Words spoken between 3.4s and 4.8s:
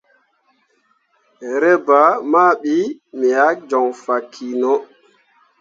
ah joŋ fah kino.